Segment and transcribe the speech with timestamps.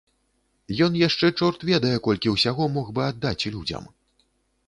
[0.85, 3.83] Ён яшчэ чорт ведае колькі ўсяго мог бы аддаць людзям.